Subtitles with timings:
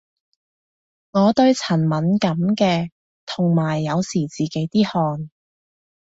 [1.11, 2.89] 我對塵敏感嘅，
[3.27, 5.29] 同埋有時自己啲汗